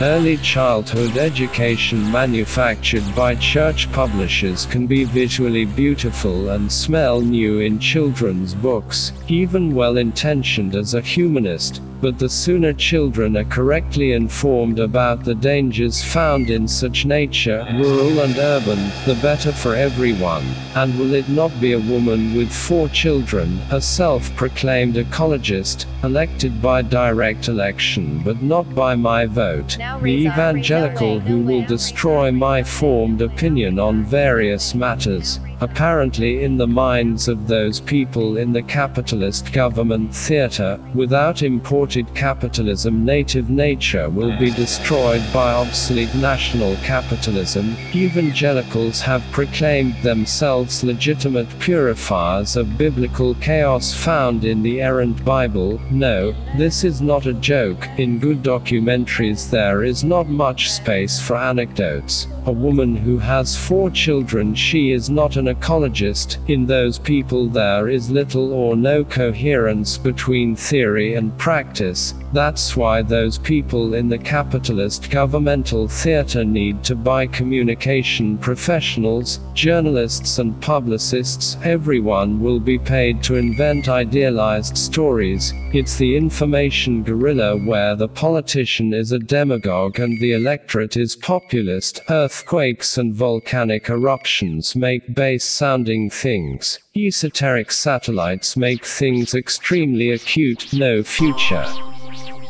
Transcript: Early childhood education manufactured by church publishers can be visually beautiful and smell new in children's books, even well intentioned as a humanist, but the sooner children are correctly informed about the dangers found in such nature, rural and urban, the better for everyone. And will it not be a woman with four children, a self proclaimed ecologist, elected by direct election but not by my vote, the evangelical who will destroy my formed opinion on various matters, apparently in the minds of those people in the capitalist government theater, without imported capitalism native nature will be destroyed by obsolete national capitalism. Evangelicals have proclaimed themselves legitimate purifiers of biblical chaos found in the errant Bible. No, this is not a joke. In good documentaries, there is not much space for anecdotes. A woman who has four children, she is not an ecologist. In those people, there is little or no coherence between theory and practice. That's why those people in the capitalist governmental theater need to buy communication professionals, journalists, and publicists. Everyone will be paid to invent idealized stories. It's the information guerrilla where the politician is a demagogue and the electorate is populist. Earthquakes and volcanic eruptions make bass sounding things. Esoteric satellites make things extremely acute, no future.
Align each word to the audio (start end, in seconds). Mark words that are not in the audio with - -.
Early 0.00 0.36
childhood 0.38 1.16
education 1.16 2.10
manufactured 2.10 3.04
by 3.14 3.36
church 3.36 3.90
publishers 3.92 4.66
can 4.66 4.86
be 4.86 5.04
visually 5.04 5.64
beautiful 5.64 6.50
and 6.50 6.72
smell 6.72 7.20
new 7.20 7.60
in 7.60 7.78
children's 7.78 8.54
books, 8.54 9.12
even 9.28 9.74
well 9.74 9.98
intentioned 9.98 10.74
as 10.74 10.94
a 10.94 11.00
humanist, 11.00 11.80
but 12.02 12.18
the 12.18 12.28
sooner 12.28 12.72
children 12.72 13.36
are 13.36 13.44
correctly 13.44 14.12
informed 14.12 14.80
about 14.80 15.24
the 15.24 15.34
dangers 15.36 16.02
found 16.02 16.50
in 16.50 16.66
such 16.66 17.06
nature, 17.06 17.64
rural 17.74 18.18
and 18.20 18.36
urban, 18.36 18.78
the 19.06 19.18
better 19.22 19.52
for 19.52 19.76
everyone. 19.76 20.44
And 20.74 20.98
will 20.98 21.14
it 21.14 21.28
not 21.28 21.52
be 21.60 21.74
a 21.74 21.78
woman 21.78 22.34
with 22.36 22.52
four 22.52 22.88
children, 22.88 23.60
a 23.70 23.80
self 23.80 24.34
proclaimed 24.34 24.96
ecologist, 24.96 25.86
elected 26.02 26.60
by 26.60 26.82
direct 26.82 27.46
election 27.46 28.20
but 28.24 28.42
not 28.42 28.74
by 28.74 28.96
my 28.96 29.24
vote, 29.26 29.78
the 30.02 30.26
evangelical 30.26 31.20
who 31.20 31.40
will 31.40 31.64
destroy 31.66 32.32
my 32.32 32.64
formed 32.64 33.22
opinion 33.22 33.78
on 33.78 34.02
various 34.02 34.74
matters, 34.74 35.38
apparently 35.62 36.42
in 36.42 36.56
the 36.56 36.66
minds 36.66 37.28
of 37.28 37.46
those 37.46 37.78
people 37.78 38.36
in 38.36 38.52
the 38.52 38.62
capitalist 38.62 39.52
government 39.52 40.12
theater, 40.12 40.78
without 40.92 41.42
imported 41.42 42.12
capitalism 42.16 43.04
native 43.04 43.48
nature 43.48 44.10
will 44.10 44.36
be 44.38 44.50
destroyed 44.50 45.22
by 45.32 45.52
obsolete 45.52 46.12
national 46.16 46.74
capitalism. 46.76 47.76
Evangelicals 47.94 49.00
have 49.00 49.22
proclaimed 49.30 49.94
themselves 50.02 50.82
legitimate 50.82 51.48
purifiers 51.60 52.56
of 52.56 52.76
biblical 52.76 53.34
chaos 53.36 53.94
found 53.94 54.44
in 54.44 54.64
the 54.64 54.82
errant 54.82 55.24
Bible. 55.24 55.80
No, 55.92 56.34
this 56.56 56.82
is 56.82 57.00
not 57.00 57.26
a 57.26 57.34
joke. 57.34 57.88
In 57.98 58.18
good 58.18 58.42
documentaries, 58.42 59.48
there 59.48 59.84
is 59.84 60.02
not 60.02 60.28
much 60.28 60.72
space 60.72 61.20
for 61.20 61.36
anecdotes. 61.36 62.26
A 62.46 62.52
woman 62.52 62.96
who 62.96 63.18
has 63.18 63.56
four 63.56 63.88
children, 63.90 64.52
she 64.56 64.90
is 64.90 65.08
not 65.08 65.36
an 65.36 65.51
ecologist. 65.54 66.38
In 66.48 66.66
those 66.66 66.98
people, 66.98 67.46
there 67.46 67.88
is 67.88 68.10
little 68.10 68.52
or 68.52 68.76
no 68.76 69.04
coherence 69.04 69.98
between 69.98 70.56
theory 70.56 71.14
and 71.14 71.36
practice. 71.38 72.14
That's 72.32 72.78
why 72.78 73.02
those 73.02 73.36
people 73.36 73.92
in 73.92 74.08
the 74.08 74.16
capitalist 74.16 75.10
governmental 75.10 75.86
theater 75.86 76.44
need 76.44 76.82
to 76.84 76.96
buy 76.96 77.26
communication 77.26 78.38
professionals, 78.38 79.40
journalists, 79.52 80.38
and 80.38 80.58
publicists. 80.62 81.58
Everyone 81.62 82.40
will 82.40 82.58
be 82.58 82.78
paid 82.78 83.22
to 83.24 83.36
invent 83.36 83.90
idealized 83.90 84.78
stories. 84.78 85.52
It's 85.74 85.96
the 85.96 86.16
information 86.16 87.02
guerrilla 87.02 87.58
where 87.58 87.94
the 87.96 88.08
politician 88.08 88.94
is 88.94 89.12
a 89.12 89.18
demagogue 89.18 89.98
and 89.98 90.18
the 90.18 90.32
electorate 90.32 90.96
is 90.96 91.16
populist. 91.16 92.00
Earthquakes 92.08 92.96
and 92.96 93.14
volcanic 93.14 93.90
eruptions 93.90 94.74
make 94.74 95.14
bass 95.14 95.44
sounding 95.44 96.08
things. 96.08 96.78
Esoteric 96.96 97.70
satellites 97.70 98.56
make 98.56 98.86
things 98.86 99.34
extremely 99.34 100.10
acute, 100.10 100.72
no 100.72 101.02
future. 101.02 101.66